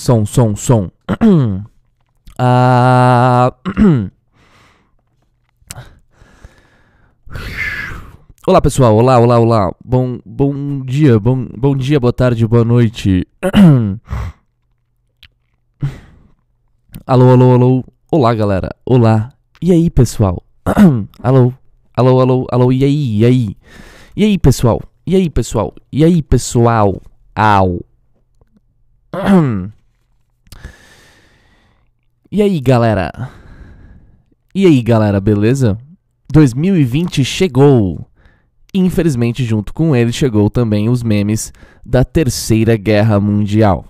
Som, 0.00 0.24
som, 0.24 0.56
som. 0.56 0.90
ah... 2.40 3.52
Olá 8.46 8.62
pessoal, 8.62 8.96
olá, 8.96 9.18
olá, 9.18 9.38
olá. 9.38 9.74
Bom, 9.84 10.18
bom 10.24 10.80
dia, 10.86 11.20
bom, 11.20 11.46
bom 11.54 11.76
dia, 11.76 12.00
boa 12.00 12.14
tarde, 12.14 12.46
boa 12.46 12.64
noite. 12.64 13.28
alô, 17.06 17.32
alô, 17.32 17.52
alô. 17.52 17.84
Olá, 18.10 18.32
galera. 18.32 18.74
Olá. 18.86 19.34
E 19.60 19.70
aí, 19.70 19.90
pessoal? 19.90 20.42
alô, 21.22 21.52
alô, 21.94 22.20
alô, 22.20 22.46
alô. 22.50 22.72
E 22.72 22.84
aí, 22.84 23.18
e 23.18 23.24
aí? 23.26 23.54
E 24.16 24.24
aí, 24.24 24.38
pessoal? 24.38 24.80
E 25.06 25.14
aí, 25.14 25.28
pessoal? 25.28 25.74
E 25.92 26.02
aí, 26.02 26.22
pessoal? 26.22 27.02
Au. 27.34 27.84
E 32.32 32.40
aí, 32.40 32.60
galera? 32.60 33.28
E 34.54 34.64
aí, 34.64 34.80
galera, 34.82 35.20
beleza? 35.20 35.76
2020 36.32 37.24
chegou. 37.24 38.06
Infelizmente, 38.72 39.44
junto 39.44 39.74
com 39.74 39.96
ele 39.96 40.12
chegou 40.12 40.48
também 40.48 40.88
os 40.88 41.02
memes 41.02 41.52
da 41.84 42.04
Terceira 42.04 42.76
Guerra 42.76 43.18
Mundial. 43.18 43.84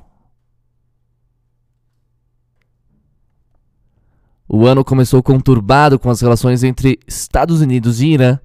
O 4.48 4.66
ano 4.66 4.82
começou 4.82 5.22
conturbado 5.22 5.98
com 5.98 6.08
as 6.08 6.22
relações 6.22 6.64
entre 6.64 6.98
Estados 7.06 7.60
Unidos 7.60 8.00
e 8.00 8.06
Irã 8.06 8.38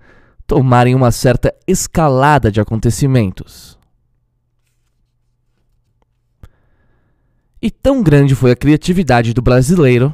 tomarem 0.46 0.94
uma 0.94 1.10
certa 1.10 1.56
escalada 1.66 2.52
de 2.52 2.60
acontecimentos. 2.60 3.80
E 7.62 7.72
tão 7.72 8.04
grande 8.04 8.36
foi 8.36 8.52
a 8.52 8.56
criatividade 8.56 9.34
do 9.34 9.42
brasileiro 9.42 10.14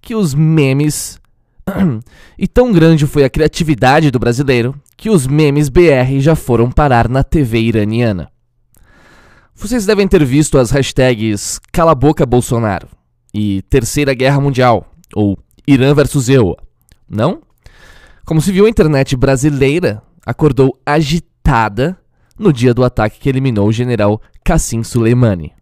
que 0.00 0.14
os 0.14 0.34
memes. 0.34 1.20
e 2.38 2.48
tão 2.48 2.72
grande 2.72 3.06
foi 3.06 3.24
a 3.24 3.30
criatividade 3.30 4.10
do 4.10 4.18
brasileiro 4.18 4.74
que 4.96 5.10
os 5.10 5.26
memes 5.26 5.68
BR 5.68 6.18
já 6.18 6.34
foram 6.34 6.70
parar 6.70 7.08
na 7.08 7.22
TV 7.22 7.60
iraniana. 7.60 8.30
Vocês 9.54 9.84
devem 9.84 10.06
ter 10.08 10.24
visto 10.24 10.56
as 10.56 10.70
hashtags 10.70 11.60
Cala 11.72 11.94
Boca 11.94 12.24
Bolsonaro 12.24 12.88
e 13.34 13.62
Terceira 13.62 14.14
Guerra 14.14 14.40
Mundial 14.40 14.86
ou 15.14 15.38
Irã 15.66 15.94
versus 15.94 16.28
eu, 16.28 16.56
não? 17.08 17.42
Como 18.24 18.40
se 18.40 18.52
viu, 18.52 18.66
a 18.66 18.70
internet 18.70 19.16
brasileira 19.16 20.02
acordou 20.24 20.78
agitada 20.86 21.98
no 22.38 22.52
dia 22.52 22.72
do 22.72 22.84
ataque 22.84 23.18
que 23.18 23.28
eliminou 23.28 23.68
o 23.68 23.72
general 23.72 24.20
Qassim 24.44 24.82
Soleimani. 24.82 25.57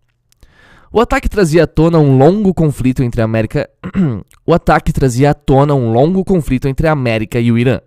O 0.92 1.00
ataque 1.00 1.28
trazia 1.28 1.64
à 1.64 1.66
tona 1.66 1.98
um 1.98 2.16
longo 2.16 2.54
conflito 2.54 3.02
entre 3.02 3.20
a 3.20 3.24
América. 3.24 3.68
o 4.46 4.54
ataque 4.54 4.92
trazia 4.92 5.30
à 5.30 5.34
tona 5.34 5.74
um 5.74 5.92
longo 5.92 6.24
conflito 6.24 6.68
entre 6.68 6.86
a 6.86 6.92
América 6.92 7.40
e 7.40 7.50
o 7.50 7.58
Irã. 7.58 7.80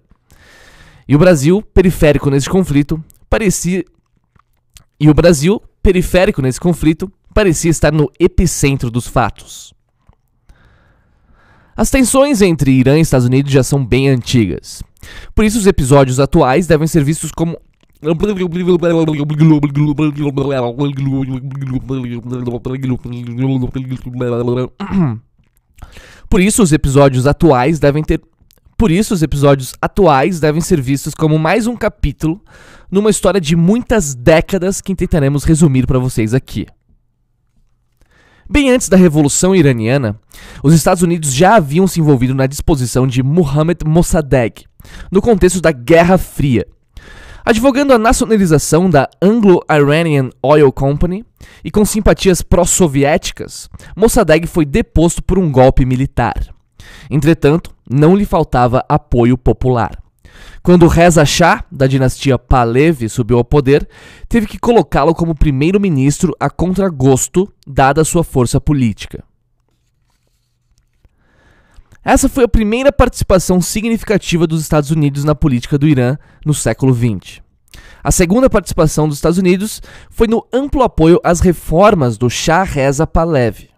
E 1.07 1.15
o 1.15 1.19
Brasil, 1.19 1.61
periférico 1.61 2.29
nesse 2.29 2.49
conflito, 2.49 3.03
parecia. 3.29 3.83
E 4.99 5.09
o 5.09 5.13
Brasil, 5.13 5.61
periférico 5.81 6.41
nesse 6.41 6.59
conflito, 6.59 7.11
parecia 7.33 7.71
estar 7.71 7.91
no 7.91 8.11
epicentro 8.19 8.91
dos 8.91 9.07
fatos. 9.07 9.73
As 11.75 11.89
tensões 11.89 12.41
entre 12.41 12.71
Irã 12.71 12.97
e 12.97 13.01
Estados 13.01 13.25
Unidos 13.25 13.51
já 13.51 13.63
são 13.63 13.85
bem 13.85 14.09
antigas. 14.09 14.83
Por 15.33 15.45
isso, 15.45 15.57
os 15.57 15.65
episódios 15.65 16.19
atuais 16.19 16.67
devem 16.67 16.85
ser 16.85 17.03
vistos 17.03 17.31
como 17.31 17.57
por 26.29 26.39
isso 26.39 26.63
os 26.63 26.71
episódios 26.71 27.27
atuais 27.27 27.79
devem 27.79 28.03
ter 28.03 28.21
por 28.79 28.91
isso, 28.91 29.13
os 29.13 29.21
episódios 29.21 29.73
atuais 29.81 30.39
devem 30.39 30.61
ser 30.61 30.79
vistos 30.79 31.13
como 31.13 31.37
mais 31.37 31.67
um 31.67 31.75
capítulo 31.75 32.41
numa 32.89 33.09
história 33.09 33.41
de 33.41 33.53
muitas 33.53 34.15
décadas 34.15 34.79
que 34.79 34.95
tentaremos 34.95 35.43
resumir 35.43 35.85
para 35.85 35.99
vocês 35.99 36.33
aqui. 36.33 36.65
Bem 38.49 38.71
antes 38.71 38.87
da 38.87 38.95
Revolução 38.95 39.53
Iraniana, 39.53 40.17
os 40.63 40.73
Estados 40.73 41.03
Unidos 41.03 41.33
já 41.33 41.57
haviam 41.57 41.87
se 41.87 41.99
envolvido 41.99 42.33
na 42.33 42.47
disposição 42.47 43.05
de 43.05 43.21
Mohammad 43.21 43.81
Mossadegh, 43.85 44.63
no 45.11 45.21
contexto 45.21 45.59
da 45.59 45.73
Guerra 45.73 46.17
Fria, 46.17 46.65
advogando 47.43 47.93
a 47.93 47.97
nacionalização 47.97 48.89
da 48.89 49.09
Anglo-Iranian 49.21 50.29
Oil 50.41 50.71
Company 50.71 51.25
e 51.63 51.71
com 51.71 51.85
simpatias 51.85 52.41
pró-soviéticas, 52.41 53.69
Mossadegh 53.95 54.47
foi 54.47 54.65
deposto 54.65 55.23
por 55.23 55.39
um 55.39 55.51
golpe 55.51 55.85
militar. 55.85 56.53
Entretanto, 57.09 57.71
não 57.89 58.15
lhe 58.15 58.25
faltava 58.25 58.83
apoio 58.87 59.37
popular. 59.37 59.97
Quando 60.61 60.87
Reza 60.87 61.25
Shah, 61.25 61.63
da 61.71 61.87
dinastia 61.87 62.37
Pahlavi, 62.37 63.09
subiu 63.09 63.37
ao 63.37 63.43
poder, 63.43 63.87
teve 64.27 64.45
que 64.45 64.59
colocá-lo 64.59 65.15
como 65.15 65.35
primeiro-ministro 65.35 66.35
a 66.39 66.49
contragosto, 66.49 67.51
dada 67.65 68.03
sua 68.03 68.23
força 68.23 68.59
política. 68.59 69.23
Essa 72.11 72.27
foi 72.27 72.43
a 72.43 72.47
primeira 72.47 72.91
participação 72.91 73.61
significativa 73.61 74.47
dos 74.47 74.63
Estados 74.63 74.89
Unidos 74.89 75.23
na 75.23 75.35
política 75.35 75.77
do 75.77 75.87
Irã 75.87 76.17
no 76.43 76.55
século 76.55 76.91
XX. 76.91 77.39
A 78.03 78.11
segunda 78.11 78.49
participação 78.49 79.07
dos 79.07 79.19
Estados 79.19 79.37
Unidos 79.37 79.79
foi 80.09 80.25
no 80.27 80.43
amplo 80.51 80.81
apoio 80.81 81.19
às 81.23 81.39
reformas 81.39 82.17
do 82.17 82.27
Shah 82.27 82.63
Reza 82.63 83.05
Pahlavi. 83.05 83.69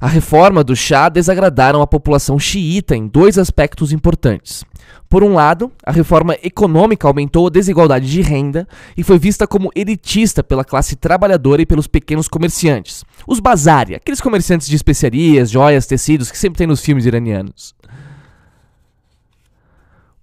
A 0.00 0.06
reforma 0.06 0.62
do 0.62 0.76
Shah 0.76 1.08
desagradaram 1.08 1.82
a 1.82 1.86
população 1.86 2.38
xiita 2.38 2.94
em 2.94 3.08
dois 3.08 3.36
aspectos 3.36 3.90
importantes. 3.90 4.64
Por 5.08 5.24
um 5.24 5.34
lado, 5.34 5.72
a 5.84 5.90
reforma 5.90 6.36
econômica 6.42 7.08
aumentou 7.08 7.48
a 7.48 7.50
desigualdade 7.50 8.08
de 8.08 8.20
renda 8.20 8.68
e 8.96 9.02
foi 9.02 9.18
vista 9.18 9.46
como 9.46 9.70
elitista 9.74 10.44
pela 10.44 10.64
classe 10.64 10.94
trabalhadora 10.94 11.62
e 11.62 11.66
pelos 11.66 11.88
pequenos 11.88 12.28
comerciantes. 12.28 13.04
Os 13.26 13.40
bazari, 13.40 13.94
aqueles 13.94 14.20
comerciantes 14.20 14.68
de 14.68 14.76
especiarias, 14.76 15.50
joias, 15.50 15.86
tecidos 15.86 16.30
que 16.30 16.38
sempre 16.38 16.58
tem 16.58 16.66
nos 16.66 16.80
filmes 16.80 17.04
iranianos. 17.04 17.74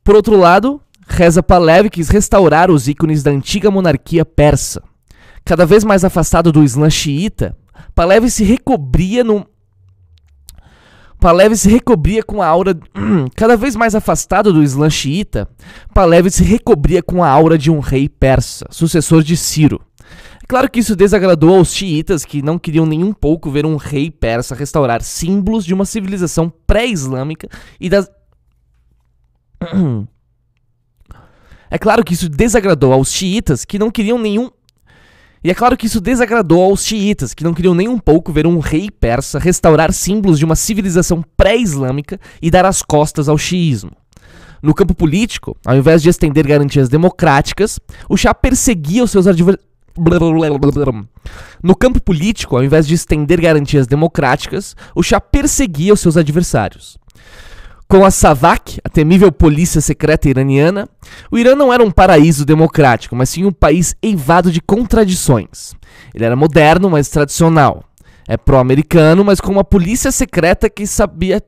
Por 0.03 0.15
outro 0.15 0.37
lado, 0.37 0.79
Reza 1.07 1.43
Pahlavi 1.43 1.89
quis 1.89 2.09
restaurar 2.09 2.71
os 2.71 2.87
ícones 2.87 3.23
da 3.23 3.31
antiga 3.31 3.69
monarquia 3.69 4.23
persa. 4.23 4.81
Cada 5.43 5.65
vez 5.65 5.83
mais 5.83 6.05
afastado 6.05 6.51
do 6.51 6.63
Islã 6.63 6.89
xiita, 6.89 7.57
Pahlavi 7.93 8.29
se 8.29 8.43
recobria 8.43 9.23
no 9.23 9.45
Pahlavi 11.25 11.57
se 11.57 11.67
recobria 11.67 12.21
com 12.21 12.39
a 12.39 12.45
aura. 12.45 12.77
Cada 13.35 13.57
vez 13.57 13.75
mais 13.75 13.95
afastado 13.95 14.53
do 14.53 14.61
Islã 14.61 14.91
xiita, 14.91 15.49
se 16.29 16.43
recobria 16.43 17.01
com 17.01 17.23
a 17.23 17.27
aura 17.27 17.57
de 17.57 17.71
um 17.71 17.79
rei 17.79 18.07
persa, 18.07 18.67
sucessor 18.69 19.23
de 19.23 19.35
Ciro. 19.35 19.81
É 20.43 20.45
claro 20.47 20.69
que 20.69 20.79
isso 20.79 20.95
desagradou 20.95 21.55
aos 21.55 21.73
xiitas 21.73 22.23
que 22.23 22.43
não 22.43 22.59
queriam 22.59 22.85
nem 22.85 23.03
um 23.03 23.11
pouco 23.11 23.49
ver 23.49 23.65
um 23.65 23.75
rei 23.75 24.11
persa 24.11 24.53
restaurar 24.53 25.01
símbolos 25.01 25.65
de 25.65 25.73
uma 25.73 25.83
civilização 25.83 26.53
pré-islâmica 26.67 27.49
e 27.81 27.89
das. 27.89 28.07
É 31.71 31.79
claro 31.79 32.03
que 32.05 32.13
isso 32.13 32.29
desagradou 32.29 32.93
aos 32.93 33.11
xiitas 33.11 33.65
que 33.65 33.79
não 33.79 33.89
queriam 33.89 34.19
nenhum 34.19 34.49
e 35.45 35.51
é 35.51 35.53
claro 35.53 35.77
que 35.77 35.85
isso 35.85 36.01
desagradou 36.01 36.59
aos 36.59 36.83
xiitas, 36.83 37.31
que 37.31 37.43
não 37.43 37.53
queriam 37.53 37.75
nem 37.75 37.87
um 37.87 37.99
pouco 37.99 38.31
ver 38.31 38.47
um 38.47 38.57
rei 38.57 38.89
persa 38.89 39.37
restaurar 39.37 39.93
símbolos 39.93 40.39
de 40.39 40.43
uma 40.43 40.55
civilização 40.55 41.23
pré-islâmica 41.37 42.19
e 42.41 42.49
dar 42.49 42.65
as 42.65 42.81
costas 42.81 43.29
ao 43.29 43.37
xiismo. 43.37 43.91
No 44.59 44.73
campo 44.73 44.95
político, 44.95 45.55
ao 45.63 45.75
invés 45.75 46.01
de 46.01 46.09
estender 46.09 46.47
garantias 46.47 46.89
democráticas, 46.89 47.79
o 48.09 48.17
Shah 48.17 48.33
perseguia 48.33 49.03
os 49.03 49.11
seus 49.11 49.27
adversários. 49.27 49.67
No 51.61 51.75
campo 51.75 52.01
político, 52.01 52.57
ao 52.57 52.63
invés 52.63 52.87
de 52.87 52.95
estender 52.95 53.39
garantias 53.39 53.85
democráticas, 53.85 54.75
o 54.95 55.03
perseguia 55.31 55.93
os 55.93 55.99
seus 55.99 56.17
adversários. 56.17 56.97
Com 57.87 58.03
a 58.03 58.09
SAVAK, 58.09 58.79
a 58.83 58.89
temível 58.89 59.31
polícia 59.31 59.79
secreta 59.79 60.27
iraniana, 60.27 60.89
o 61.29 61.37
Irã 61.37 61.55
não 61.55 61.71
era 61.71 61.83
um 61.83 61.91
paraíso 61.91 62.43
democrático, 62.43 63.15
mas 63.15 63.29
sim 63.29 63.45
um 63.45 63.51
país 63.51 63.95
eivado 64.01 64.51
de 64.51 64.59
contradições. 64.59 65.75
Ele 66.13 66.25
era 66.25 66.35
moderno, 66.35 66.89
mas 66.89 67.09
tradicional. 67.09 67.83
É 68.27 68.37
pró-americano, 68.37 69.23
mas 69.23 69.39
com 69.39 69.51
uma 69.51 69.63
polícia 69.63 70.11
secreta 70.11 70.67
que 70.67 70.87
sabia. 70.87 71.39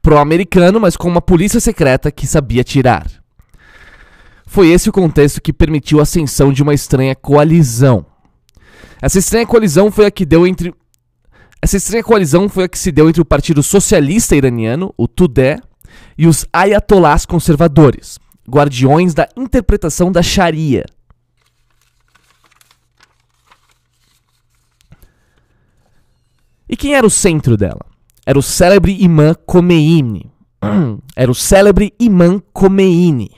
Pró-americano, 0.00 0.80
mas 0.80 0.96
com 0.96 1.08
uma 1.08 1.20
polícia 1.20 1.60
secreta 1.60 2.10
que 2.10 2.26
sabia 2.26 2.64
tirar. 2.64 3.06
Foi 4.46 4.68
esse 4.68 4.88
o 4.88 4.92
contexto 4.92 5.40
que 5.42 5.52
permitiu 5.52 6.00
a 6.00 6.04
ascensão 6.04 6.50
de 6.52 6.62
uma 6.62 6.72
estranha 6.72 7.14
coalizão. 7.14 8.06
Essa 9.02 9.18
estranha 9.18 9.46
coalizão 9.46 9.90
foi 9.90 10.06
a 10.06 10.10
que 10.10 10.24
deu 10.24 10.46
entre 10.46 10.72
essa 11.64 11.78
estranha 11.78 12.04
coalizão 12.04 12.46
foi 12.46 12.64
a 12.64 12.68
que 12.68 12.78
se 12.78 12.92
deu 12.92 13.08
entre 13.08 13.22
o 13.22 13.24
Partido 13.24 13.62
Socialista 13.62 14.36
Iraniano, 14.36 14.92
o 14.98 15.08
Tudeh, 15.08 15.62
e 16.18 16.26
os 16.26 16.44
ayatolás 16.52 17.24
conservadores, 17.24 18.18
guardiões 18.46 19.14
da 19.14 19.26
interpretação 19.34 20.12
da 20.12 20.22
Sharia. 20.22 20.84
E 26.68 26.76
quem 26.76 26.94
era 26.94 27.06
o 27.06 27.10
centro 27.10 27.56
dela? 27.56 27.86
Era 28.26 28.38
o 28.38 28.42
célebre 28.42 29.02
imã 29.02 29.34
Khomeini. 29.34 30.30
Era 31.16 31.30
o 31.30 31.34
célebre 31.34 31.94
imã 31.98 32.42
Khomeini, 32.52 33.30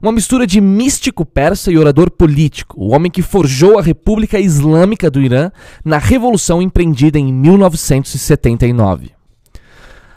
uma 0.00 0.12
mistura 0.12 0.46
de 0.46 0.60
místico 0.60 1.26
persa 1.26 1.72
e 1.72 1.76
orador 1.76 2.08
político, 2.08 2.80
o 2.80 2.94
homem 2.94 3.10
que 3.10 3.20
forjou 3.20 3.78
a 3.78 3.82
República 3.82 4.38
Islâmica 4.38 5.10
do 5.10 5.20
Irã 5.20 5.50
na 5.84 5.98
revolução 5.98 6.62
empreendida 6.62 7.18
em 7.18 7.32
1979. 7.32 9.10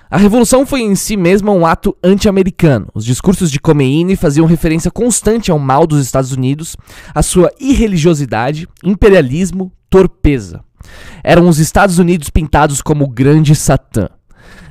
A 0.10 0.18
revolução 0.18 0.66
foi 0.68 0.82
em 0.82 0.94
si 0.94 1.18
mesma 1.18 1.52
um 1.52 1.66
ato 1.66 1.98
anti-americano. 2.04 2.90
Os 2.94 3.06
discursos 3.06 3.50
de 3.50 3.60
Khomeini 3.60 4.16
faziam 4.16 4.46
referência 4.46 4.92
constante 4.92 5.50
ao 5.50 5.58
mal 5.58 5.88
dos 5.88 6.04
Estados 6.06 6.32
Unidos, 6.32 6.78
à 7.16 7.24
sua 7.24 7.50
irreligiosidade, 7.60 8.68
imperialismo, 8.84 9.72
torpeza. 9.90 10.64
Eram 11.24 11.48
os 11.48 11.58
Estados 11.58 11.98
Unidos 11.98 12.30
pintados 12.30 12.82
como 12.82 13.06
o 13.06 13.10
grande 13.10 13.56
Satã. 13.56 14.10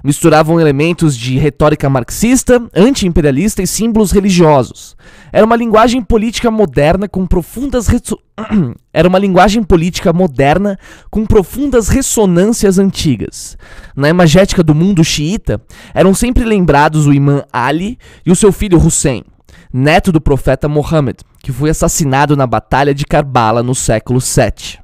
Misturavam 0.03 0.61
elementos 0.61 1.17
de 1.17 1.39
retórica 1.39 1.91
marxista, 1.91 2.63
anti-imperialista 2.75 3.63
e 3.63 3.67
símbolos 3.67 4.13
religiosos. 4.13 4.97
Era 5.33 5.45
uma 5.45 5.57
linguagem 5.57 6.03
política 6.03 6.51
moderna 6.51 7.09
com 7.09 7.27
profundas 7.27 7.89
era 8.93 9.09
uma 9.09 9.19
linguagem 9.19 9.63
política 9.63 10.13
moderna 10.13 10.79
com 11.11 11.27
profundas 11.27 11.89
ressonâncias 11.89 12.79
antigas. 12.79 13.57
Na 13.95 14.09
imagética 14.09 14.63
do 14.63 14.75
mundo 14.75 15.05
xiita, 15.05 15.61
eram 15.95 16.15
sempre 16.15 16.45
lembrados 16.45 17.07
o 17.07 17.13
imã 17.13 17.45
Ali 17.53 17.99
e 18.25 18.31
o 18.31 18.37
seu 18.37 18.53
filho 18.53 18.79
Hussein, 18.79 19.25
neto 19.73 20.11
do 20.11 20.21
profeta 20.21 20.69
Mohammed, 20.69 21.19
que 21.43 21.53
foi 21.53 21.71
assassinado 21.71 22.37
na 22.37 22.47
Batalha 22.47 22.95
de 22.95 23.05
Karbala 23.05 23.63
no 23.63 23.75
século 23.75 24.21
7. 24.21 24.81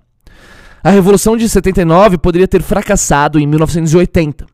A 0.86 0.90
Revolução 0.90 1.36
de 1.36 1.48
79 1.48 2.16
poderia 2.16 2.46
ter 2.46 2.62
fracassado 2.62 3.40
em 3.40 3.46
1980, 3.46 4.46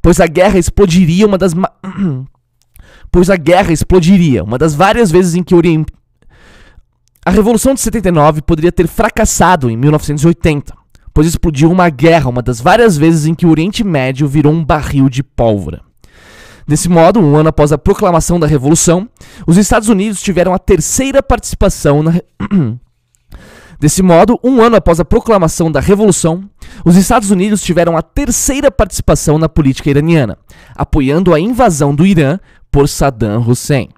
pois 0.00 0.20
a 0.20 0.26
guerra 0.26 0.58
explodiria 0.58 1.26
uma 1.26 1.38
das 1.38 1.54
pois 3.10 3.30
a 3.30 3.36
guerra 3.36 3.72
explodiria 3.72 4.44
uma 4.44 4.58
das 4.58 4.74
várias 4.74 5.10
vezes 5.10 5.34
em 5.34 5.42
que 5.42 5.54
o 5.54 5.58
Oriente 5.58 5.92
a 7.24 7.30
Revolução 7.30 7.74
de 7.74 7.80
79 7.80 8.40
poderia 8.42 8.70
ter 8.70 8.86
fracassado 8.86 9.68
em 9.68 9.76
1980, 9.76 10.72
pois 11.12 11.26
explodiu 11.26 11.72
uma 11.72 11.88
guerra 11.88 12.30
uma 12.30 12.40
das 12.40 12.60
várias 12.60 12.96
vezes 12.96 13.26
em 13.26 13.34
que 13.34 13.44
o 13.44 13.50
Oriente 13.50 13.82
Médio 13.82 14.28
virou 14.28 14.52
um 14.52 14.64
barril 14.64 15.08
de 15.08 15.24
pólvora. 15.24 15.82
Desse 16.68 16.88
modo, 16.88 17.18
um 17.18 17.34
ano 17.34 17.48
após 17.48 17.72
a 17.72 17.78
proclamação 17.78 18.38
da 18.38 18.46
Revolução, 18.46 19.08
os 19.44 19.56
Estados 19.56 19.88
Unidos 19.88 20.22
tiveram 20.22 20.54
a 20.54 20.58
terceira 20.58 21.20
participação 21.20 22.00
na 22.00 22.12
Desse 23.78 24.02
modo, 24.02 24.38
um 24.42 24.62
ano 24.62 24.76
após 24.76 24.98
a 25.00 25.04
proclamação 25.04 25.70
da 25.70 25.80
Revolução, 25.80 26.48
os 26.84 26.96
Estados 26.96 27.30
Unidos 27.30 27.62
tiveram 27.62 27.96
a 27.96 28.02
terceira 28.02 28.70
participação 28.70 29.38
na 29.38 29.48
política 29.48 29.90
iraniana, 29.90 30.38
apoiando 30.74 31.34
a 31.34 31.40
invasão 31.40 31.94
do 31.94 32.06
Irã 32.06 32.38
por 32.70 32.88
Saddam 32.88 33.40
Hussein. 33.46 33.88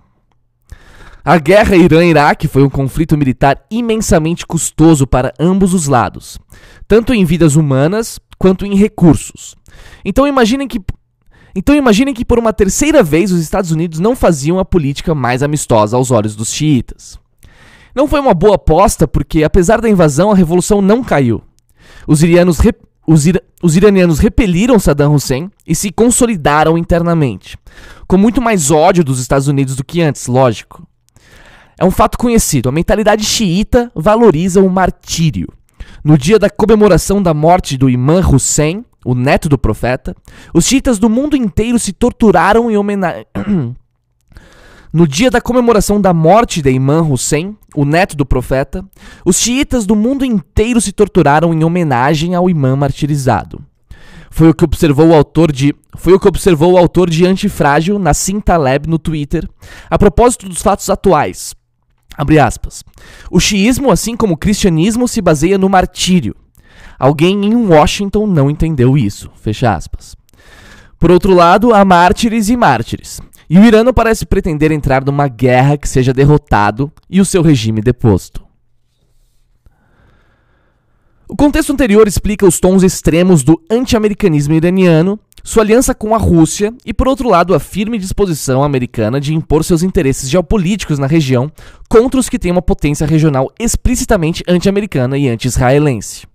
A 1.25 1.39
guerra 1.39 1.77
Irã-Iraque 1.77 2.49
foi 2.49 2.63
um 2.63 2.71
conflito 2.71 3.17
militar 3.17 3.63
imensamente 3.71 4.47
custoso 4.47 5.07
para 5.07 5.33
ambos 5.39 5.75
os 5.75 5.87
lados, 5.87 6.39
tanto 6.87 7.13
em 7.13 7.25
vidas 7.25 7.55
humanas 7.55 8.19
quanto 8.39 8.65
em 8.65 8.75
recursos. 8.75 9.55
Então 10.05 10.27
imaginem 10.27 10.67
que 10.67 10.81
então 11.55 11.75
imaginem 11.75 12.15
que 12.15 12.25
por 12.25 12.39
uma 12.39 12.53
terceira 12.53 13.03
vez 13.03 13.33
os 13.33 13.41
Estados 13.41 13.73
Unidos 13.73 13.99
não 13.99 14.15
faziam 14.15 14.59
a 14.59 14.65
política 14.65 15.15
mais 15.15 15.43
amistosa 15.43 15.97
aos 15.97 16.11
olhos 16.11 16.37
dos 16.37 16.53
xiitas. 16.53 17.19
Não 17.99 18.07
foi 18.07 18.21
uma 18.21 18.33
boa 18.33 18.55
aposta 18.55 19.09
porque, 19.09 19.43
apesar 19.43 19.81
da 19.81 19.91
invasão, 19.91 20.31
a 20.31 20.35
revolução 20.37 20.81
não 20.81 21.03
caiu. 21.03 21.43
Os, 22.07 22.23
irianos 22.23 22.61
os, 23.05 23.27
ira 23.27 23.43
os 23.61 23.77
iranianos 23.77 24.21
repeliram 24.21 24.79
Saddam 24.79 25.15
Hussein 25.15 25.51
e 25.67 25.75
se 25.75 25.91
consolidaram 25.91 26.79
internamente, 26.79 27.59
com 28.07 28.17
muito 28.17 28.41
mais 28.41 28.71
ódio 28.71 29.03
dos 29.03 29.19
Estados 29.19 29.49
Unidos 29.49 29.75
do 29.75 29.83
que 29.85 30.01
antes, 30.01 30.29
lógico. 30.29 30.87
É 31.77 31.85
um 31.85 31.91
fato 31.91 32.17
conhecido: 32.19 32.69
a 32.69 32.73
mentalidade 32.73 33.25
xiita 33.25 33.91
valoriza 33.97 34.63
o 34.63 34.71
martírio. 34.71 35.49
No 36.05 36.17
dia 36.17 36.39
da 36.39 36.49
comemoração 36.49 37.21
da 37.21 37.35
morte 37.35 37.77
do 37.77 37.91
Imã 37.91 38.21
Hussein, 38.21 38.85
o 39.05 39.13
neto 39.13 39.49
do 39.49 39.59
profeta, 39.59 40.15
os 40.55 40.67
xiitas 40.67 41.01
do 41.01 41.11
mundo 41.11 41.37
inteiro 41.37 41.81
se 41.81 41.93
torturaram 41.93 42.71
em 42.71 42.77
homenagem. 42.77 43.27
No 44.93 45.07
dia 45.07 45.31
da 45.31 45.41
comemoração 45.41 46.01
da 46.01 46.15
morte 46.15 46.63
de 46.63 46.71
Imã 46.71 47.03
Hussein, 47.03 47.57
o 47.75 47.85
neto 47.85 48.17
do 48.17 48.25
profeta, 48.25 48.83
os 49.25 49.37
xiitas 49.37 49.85
do 49.85 49.95
mundo 49.95 50.25
inteiro 50.25 50.81
se 50.81 50.93
torturaram 50.93 51.53
em 51.53 51.63
homenagem 51.63 52.35
ao 52.35 52.49
imã 52.49 52.75
martirizado. 52.75 53.63
Foi 54.31 54.49
o 54.49 54.55
que 54.55 54.65
observou 54.65 55.09
o 55.09 55.15
autor 55.15 55.53
de 55.53 55.75
foi 55.97 56.13
o 56.15 56.21
que 56.21 56.29
observou 56.29 56.73
o 56.73 56.79
autor 56.79 57.11
de 57.11 57.27
Antifrágil 57.27 57.99
Nassim 57.99 58.41
Taleb 58.41 58.89
no 58.89 58.99
Twitter, 58.99 59.49
a 59.91 59.99
propósito 59.99 60.49
dos 60.49 60.63
fatos 60.63 60.89
atuais. 60.89 61.55
Abre 62.17 62.39
aspas. 62.39 62.83
O 63.31 63.39
xiismo, 63.39 63.91
assim 63.91 64.17
como 64.17 64.35
o 64.35 64.39
cristianismo, 64.39 65.07
se 65.07 65.21
baseia 65.21 65.59
no 65.59 65.69
martírio. 65.69 66.35
Alguém 66.99 67.45
em 67.45 67.55
Washington 67.55 68.27
não 68.27 68.51
entendeu 68.51 68.97
isso. 68.97 69.31
Fecha 69.37 69.75
aspas. 69.75 70.18
Por 70.99 71.11
outro 71.11 71.33
lado, 71.33 71.73
há 71.73 71.85
mártires 71.85 72.49
e 72.49 72.57
mártires. 72.57 73.21
E 73.49 73.59
o 73.59 73.65
Irã 73.65 73.83
não 73.85 73.95
parece 73.95 74.27
pretender 74.27 74.73
entrar 74.73 75.05
numa 75.05 75.29
guerra 75.29 75.79
que 75.79 75.89
seja 75.89 76.13
derrotado 76.13 76.93
e 77.09 77.21
o 77.21 77.25
seu 77.25 77.41
regime 77.41 77.81
deposto. 77.81 78.47
O 81.29 81.37
contexto 81.37 81.73
anterior 81.73 82.09
explica 82.09 82.47
os 82.47 82.59
tons 82.59 82.83
extremos 82.83 83.43
do 83.43 83.61
anti-americanismo 83.71 84.55
iraniano, 84.55 85.21
sua 85.45 85.63
aliança 85.63 85.95
com 85.95 86.15
a 86.15 86.19
Rússia 86.19 86.75
e, 86.85 86.93
por 86.93 87.07
outro 87.07 87.29
lado, 87.29 87.55
a 87.55 87.61
firme 87.61 87.99
disposição 87.99 88.63
americana 88.65 89.21
de 89.21 89.35
impor 89.35 89.63
seus 89.63 89.83
interesses 89.83 90.29
geopolíticos 90.29 90.99
na 90.99 91.07
região 91.07 91.51
contra 91.89 92.19
os 92.19 92.29
que 92.29 92.39
têm 92.39 92.51
uma 92.51 92.63
potência 92.63 93.07
regional 93.07 93.53
explicitamente 93.59 94.43
anti-americana 94.49 95.17
e 95.17 95.29
anti-israelense. 95.29 96.27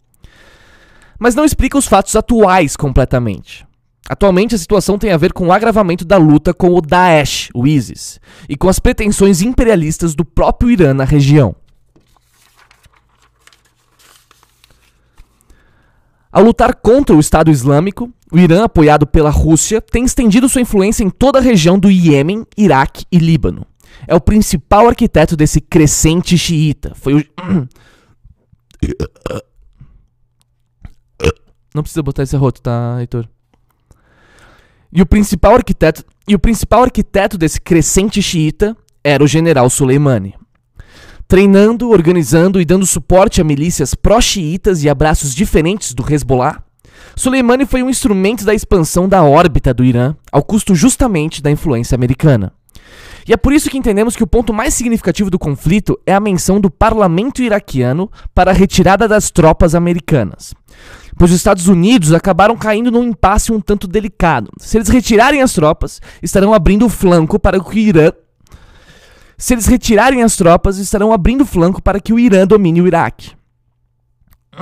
Mas 1.19 1.35
não 1.35 1.43
explica 1.43 1.77
os 1.77 1.87
fatos 1.87 2.15
atuais 2.15 2.75
completamente. 2.75 3.65
Atualmente, 4.09 4.53
a 4.53 4.57
situação 4.57 4.97
tem 4.97 5.11
a 5.11 5.17
ver 5.17 5.31
com 5.31 5.47
o 5.47 5.51
agravamento 5.51 6.03
da 6.03 6.17
luta 6.17 6.53
com 6.53 6.73
o 6.73 6.81
Daesh, 6.81 7.49
o 7.53 7.65
ISIS, 7.65 8.19
e 8.49 8.57
com 8.57 8.67
as 8.67 8.77
pretensões 8.77 9.41
imperialistas 9.41 10.13
do 10.13 10.25
próprio 10.25 10.69
Irã 10.69 10.93
na 10.93 11.05
região. 11.05 11.55
Ao 16.31 16.43
lutar 16.43 16.75
contra 16.75 17.15
o 17.15 17.19
Estado 17.19 17.51
Islâmico, 17.51 18.11
o 18.31 18.39
Irã, 18.39 18.63
apoiado 18.63 19.05
pela 19.05 19.29
Rússia, 19.29 19.79
tem 19.79 20.03
estendido 20.03 20.49
sua 20.49 20.61
influência 20.61 21.03
em 21.03 21.09
toda 21.09 21.37
a 21.37 21.41
região 21.41 21.77
do 21.77 21.91
Iêmen, 21.91 22.45
Iraque 22.57 23.05
e 23.11 23.19
Líbano. 23.19 23.65
É 24.07 24.15
o 24.15 24.19
principal 24.19 24.87
arquiteto 24.87 25.37
desse 25.37 25.61
crescente 25.61 26.35
xiita. 26.37 26.93
Foi 26.95 27.13
o. 27.13 27.23
Não 31.73 31.83
precisa 31.83 32.03
botar 32.03 32.23
esse 32.23 32.35
arroto, 32.35 32.61
tá, 32.61 32.97
Heitor? 32.99 33.27
E 34.95 35.01
o 35.01 35.07
principal 35.07 35.55
arquiteto, 35.55 36.03
e 36.27 36.35
o 36.35 36.39
principal 36.39 36.83
arquiteto 36.83 37.35
desse 37.35 37.59
crescente 37.59 38.21
xiita 38.21 38.77
era 39.03 39.23
o 39.23 39.27
general 39.27 39.67
Soleimani. 39.67 40.35
Treinando, 41.27 41.89
organizando 41.89 42.61
e 42.61 42.65
dando 42.65 42.85
suporte 42.85 43.41
a 43.41 43.43
milícias 43.43 43.95
pró-xiitas 43.95 44.83
e 44.83 44.89
a 44.89 44.93
braços 44.93 45.33
diferentes 45.33 45.95
do 45.95 46.05
Hezbollah, 46.07 46.61
Soleimani 47.15 47.65
foi 47.65 47.81
um 47.81 47.89
instrumento 47.89 48.45
da 48.45 48.53
expansão 48.53 49.09
da 49.09 49.23
órbita 49.23 49.73
do 49.73 49.83
Irã, 49.83 50.15
ao 50.31 50.43
custo 50.43 50.75
justamente 50.75 51.41
da 51.41 51.49
influência 51.49 51.95
americana. 51.95 52.53
E 53.27 53.33
é 53.33 53.37
por 53.37 53.51
isso 53.51 53.71
que 53.71 53.77
entendemos 53.77 54.15
que 54.15 54.23
o 54.23 54.27
ponto 54.27 54.53
mais 54.53 54.75
significativo 54.75 55.31
do 55.31 55.39
conflito 55.39 55.99
é 56.05 56.13
a 56.13 56.19
menção 56.19 56.59
do 56.59 56.69
parlamento 56.69 57.41
iraquiano 57.41 58.11
para 58.35 58.51
a 58.51 58.53
retirada 58.53 59.07
das 59.07 59.31
tropas 59.31 59.73
americanas 59.73 60.53
pois 61.17 61.31
os 61.31 61.37
Estados 61.37 61.67
Unidos 61.67 62.13
acabaram 62.13 62.55
caindo 62.55 62.91
num 62.91 63.03
impasse 63.03 63.51
um 63.51 63.59
tanto 63.59 63.87
delicado. 63.87 64.51
Se 64.57 64.77
eles 64.77 64.89
retirarem 64.89 65.41
as 65.41 65.53
tropas, 65.53 66.01
estarão 66.21 66.53
abrindo 66.53 66.85
o 66.85 66.89
flanco 66.89 67.39
para 67.39 67.59
que 67.59 67.75
o 67.75 67.79
Irã 67.79 68.11
se 69.37 69.53
eles 69.53 69.65
retirarem 69.65 70.23
as 70.23 70.37
tropas, 70.37 70.77
estarão 70.77 71.11
abrindo 71.11 71.45
flanco 71.45 71.81
para 71.81 71.99
que 71.99 72.13
o 72.13 72.19
Irã 72.19 72.47
domine 72.47 72.81
o 72.81 72.87
Iraque. 72.87 73.31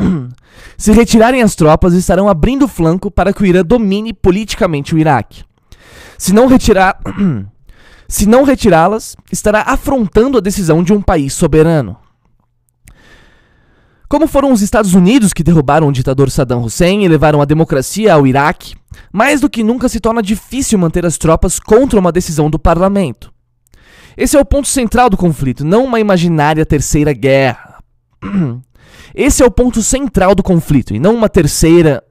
Se 0.75 0.91
retirarem 0.91 1.43
as 1.43 1.53
tropas, 1.53 1.93
estarão 1.93 2.27
abrindo 2.27 2.67
flanco 2.67 3.11
para 3.11 3.31
que 3.31 3.43
o 3.43 3.45
Irã 3.45 3.63
domine 3.63 4.11
politicamente 4.11 4.95
o 4.95 4.97
Iraque. 4.97 5.43
Se 6.17 6.33
não 6.33 6.47
retirar 6.47 6.99
Se 8.07 8.25
não 8.25 8.43
retirá-las, 8.43 9.15
estará 9.31 9.61
afrontando 9.61 10.37
a 10.37 10.41
decisão 10.41 10.83
de 10.83 10.91
um 10.91 11.01
país 11.01 11.33
soberano. 11.33 11.95
Como 14.11 14.27
foram 14.27 14.51
os 14.51 14.61
Estados 14.61 14.93
Unidos 14.93 15.31
que 15.31 15.41
derrubaram 15.41 15.87
o 15.87 15.91
ditador 15.93 16.29
Saddam 16.29 16.61
Hussein 16.61 17.01
e 17.01 17.07
levaram 17.07 17.41
a 17.41 17.45
democracia 17.45 18.13
ao 18.13 18.27
Iraque, 18.27 18.75
mais 19.09 19.39
do 19.39 19.49
que 19.49 19.63
nunca 19.63 19.87
se 19.87 20.01
torna 20.01 20.21
difícil 20.21 20.77
manter 20.77 21.05
as 21.05 21.17
tropas 21.17 21.61
contra 21.61 21.97
uma 21.97 22.11
decisão 22.11 22.49
do 22.49 22.59
parlamento. 22.59 23.31
Esse 24.17 24.35
é 24.35 24.39
o 24.41 24.43
ponto 24.43 24.67
central 24.67 25.09
do 25.09 25.15
conflito, 25.15 25.63
não 25.63 25.85
uma 25.85 25.97
imaginária 25.97 26.65
terceira 26.65 27.13
guerra. 27.13 27.81
Esse 29.15 29.43
é 29.43 29.45
o 29.45 29.51
ponto 29.51 29.81
central 29.81 30.35
do 30.35 30.43
conflito, 30.43 30.93
e 30.93 30.99
não 30.99 31.15
uma 31.15 31.29
terceira. 31.29 32.03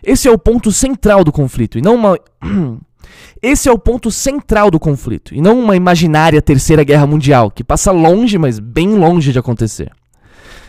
Esse 0.00 0.28
é 0.28 0.30
o 0.30 0.38
ponto 0.38 0.70
central 0.70 1.24
do 1.24 1.32
conflito 1.32 1.78
e 1.78 1.82
não 1.82 1.96
uma 1.96 2.16
Esse 3.42 3.68
é 3.68 3.72
o 3.72 3.78
ponto 3.78 4.08
central 4.12 4.70
do 4.70 4.78
conflito 4.78 5.34
e 5.34 5.40
não 5.40 5.58
uma 5.58 5.74
imaginária 5.74 6.40
terceira 6.40 6.84
guerra 6.84 7.08
mundial 7.08 7.50
que 7.50 7.64
passa 7.64 7.90
longe, 7.90 8.38
mas 8.38 8.60
bem 8.60 8.94
longe 8.94 9.32
de 9.32 9.38
acontecer. 9.40 9.90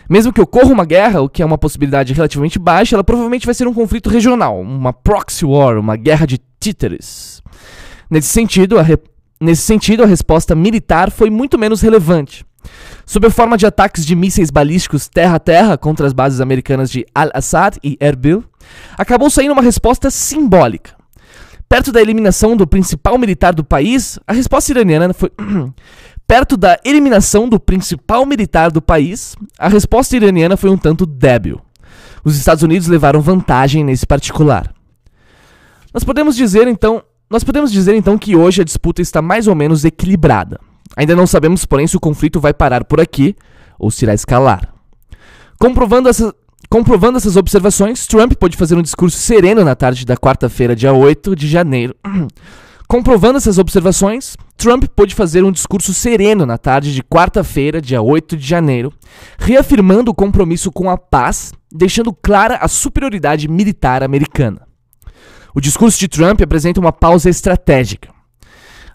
Mesmo 0.10 0.34
que 0.34 0.42
ocorra 0.42 0.74
uma 0.74 0.86
guerra, 0.86 1.22
o 1.22 1.30
que 1.30 1.44
é 1.44 1.46
uma 1.46 1.58
possibilidade 1.58 2.14
relativamente 2.14 2.58
baixa, 2.58 2.96
ela 2.96 3.04
provavelmente 3.04 3.46
vai 3.46 3.54
ser 3.54 3.68
um 3.68 3.74
conflito 3.74 4.10
regional, 4.10 4.60
uma 4.60 4.92
proxy 4.92 5.46
war, 5.46 5.78
uma 5.78 5.96
guerra 5.96 6.26
de 6.26 6.40
títeres. 6.60 7.44
Nesse 8.10 8.30
sentido, 8.30 8.80
a, 8.80 8.82
re... 8.82 8.98
Nesse 9.40 9.62
sentido, 9.62 10.02
a 10.02 10.08
resposta 10.08 10.56
militar 10.56 11.12
foi 11.12 11.30
muito 11.30 11.60
menos 11.60 11.82
relevante. 11.82 12.44
Sob 13.06 13.28
a 13.28 13.30
forma 13.30 13.58
de 13.58 13.68
ataques 13.68 14.06
de 14.06 14.16
mísseis 14.16 14.50
balísticos 14.50 15.08
terra-terra 15.08 15.78
contra 15.78 16.08
as 16.08 16.14
bases 16.14 16.42
americanas 16.42 16.90
de 16.90 17.06
Al-Assad 17.14 17.78
e 17.84 17.96
Erbil, 18.02 18.44
acabou 18.98 19.30
saindo 19.30 19.54
uma 19.54 19.62
resposta 19.62 20.10
simbólica. 20.10 20.98
Perto 21.70 21.92
da 21.92 22.02
eliminação 22.02 22.58
do 22.58 22.66
principal 22.66 23.16
militar 23.20 23.54
do 23.54 23.64
país, 23.64 24.18
a 24.26 24.34
resposta 24.34 24.72
iraniana 24.72 25.14
foi. 25.14 25.32
Perto 26.30 26.56
da 26.56 26.80
eliminação 26.86 27.50
do 27.50 27.60
principal 27.60 28.24
militar 28.24 28.70
do 28.70 28.84
país, 28.84 29.36
a 29.58 29.68
resposta 29.68 30.16
iraniana 30.16 30.56
foi 30.56 30.70
um 30.70 30.78
tanto 30.78 31.04
débil. 31.04 31.60
Os 32.24 32.38
Estados 32.38 32.62
Unidos 32.62 32.88
levaram 32.88 33.20
vantagem 33.20 33.84
nesse 33.84 34.06
particular. 34.06 34.72
Nós 35.92 36.04
podemos 36.04 36.36
dizer 36.36 36.68
então, 36.68 37.02
nós 37.32 37.44
podemos 37.44 37.72
dizer 37.72 37.96
então 37.96 38.16
que 38.16 38.36
hoje 38.36 38.62
a 38.62 38.64
disputa 38.64 39.02
está 39.02 39.24
mais 39.24 39.48
ou 39.48 39.56
menos 39.56 39.84
equilibrada. 39.84 40.60
Ainda 40.96 41.16
não 41.16 41.26
sabemos, 41.26 41.66
porém, 41.66 41.88
se 41.88 41.98
o 41.98 42.00
conflito 42.00 42.40
vai 42.40 42.54
parar 42.54 42.84
por 42.84 43.02
aqui 43.02 43.36
ou 43.80 43.90
se 43.90 44.06
irá 44.06 44.14
escalar. 44.14 44.72
Comprovando, 45.60 46.10
essa, 46.10 46.32
comprovando 46.70 47.18
essas 47.18 47.38
observações, 47.38 48.06
Trump 48.06 48.34
pôde 48.34 48.56
fazer 48.56 48.76
um 48.76 48.84
discurso 48.84 49.18
sereno 49.18 49.66
na 49.66 49.74
tarde 49.74 50.06
da 50.06 50.16
quarta-feira, 50.16 50.76
dia 50.76 50.94
8 50.94 51.36
de 51.36 51.48
janeiro. 51.48 51.96
Comprovando 52.90 53.38
essas 53.38 53.60
observações, 53.60 54.36
Trump 54.58 54.86
pôde 54.96 55.14
fazer 55.14 55.44
um 55.44 55.52
discurso 55.52 55.94
sereno 55.94 56.44
na 56.44 56.58
tarde 56.58 56.92
de 56.92 57.04
quarta-feira, 57.04 57.80
dia 57.80 58.02
8 58.02 58.36
de 58.36 58.44
janeiro, 58.44 58.92
reafirmando 59.38 60.10
o 60.10 60.16
compromisso 60.16 60.72
com 60.72 60.90
a 60.90 60.98
paz, 60.98 61.54
deixando 61.72 62.12
clara 62.12 62.56
a 62.56 62.68
superioridade 62.68 63.48
militar 63.48 64.02
americana. 64.02 64.68
O 65.54 65.62
discurso 65.62 66.00
de 66.00 66.08
Trump 66.08 66.42
apresenta 66.42 66.80
uma 66.80 66.92
pausa 66.92 67.30
estratégica. 67.30 68.10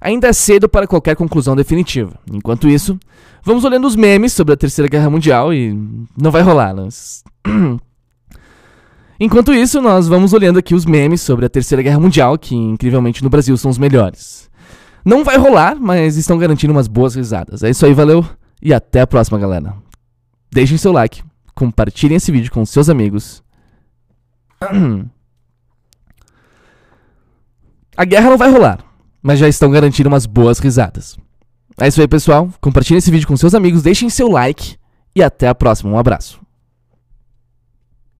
Ainda 0.01 0.27
é 0.27 0.33
cedo 0.33 0.69
para 0.69 0.89
qualquer 0.89 1.15
conclusão 1.15 1.55
definitiva. 1.55 2.19
Enquanto 2.33 2.69
isso, 2.69 2.99
vamos 3.45 3.65
olhando 3.65 3.87
os 3.87 3.95
memes 3.95 4.33
sobre 4.33 4.55
a 4.55 4.57
Terceira 4.57 4.89
Guerra 4.89 5.09
Mundial 5.09 5.55
e 5.55 5.73
não 6.21 6.33
vai 6.33 6.43
rolar. 6.43 6.75
Nós... 6.75 7.23
Enquanto 9.25 9.55
isso, 9.55 9.81
nós 9.81 10.07
vamos 10.07 10.35
olhando 10.35 10.59
aqui 10.59 10.75
os 10.75 10.85
memes 10.85 11.23
sobre 11.23 11.47
a 11.47 11.49
Terceira 11.49 11.83
Guerra 11.83 11.99
Mundial, 11.99 12.37
que 12.37 12.55
incrivelmente 12.55 13.25
no 13.25 13.31
Brasil 13.31 13.57
são 13.57 13.71
os 13.71 13.79
melhores. 13.79 14.51
Não 15.03 15.25
vai 15.25 15.39
rolar, 15.39 15.77
mas 15.81 16.19
estão 16.19 16.37
garantindo 16.37 16.75
umas 16.75 16.87
boas 16.87 17.15
risadas. 17.15 17.63
É 17.63 17.71
isso 17.71 17.87
aí, 17.87 17.95
valeu 17.95 18.23
e 18.61 18.75
até 18.75 19.01
a 19.01 19.07
próxima, 19.07 19.39
galera. 19.39 19.75
Deixem 20.53 20.77
seu 20.77 20.93
like, 20.93 21.23
compartilhem 21.55 22.19
esse 22.19 22.31
vídeo 22.31 22.53
com 22.53 22.67
seus 22.67 22.91
amigos. 22.91 23.43
A 27.97 28.05
guerra 28.05 28.29
não 28.29 28.37
vai 28.37 28.51
rolar, 28.51 28.81
mas 29.23 29.39
já 29.39 29.49
estão 29.49 29.71
garantindo 29.71 30.11
umas 30.11 30.27
boas 30.27 30.59
risadas. 30.59 31.17
É 31.81 31.89
isso 31.89 31.99
aí, 31.99 32.07
pessoal. 32.07 32.51
Compartilhem 32.61 32.99
esse 32.99 33.11
vídeo 33.11 33.27
com 33.27 33.39
seus 33.39 33.55
amigos, 33.55 33.81
deixem 33.83 34.11
seu 34.11 34.29
like 34.29 34.77
e 35.17 35.23
até 35.23 35.49
a 35.49 35.55
próxima. 35.55 35.91
Um 35.91 35.99
abraço. 35.99 36.44